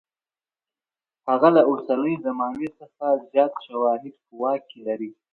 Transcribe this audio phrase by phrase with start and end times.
[1.27, 5.09] هغه له اوسنۍ زمانې څخه زیات شواهد په واک کې لري.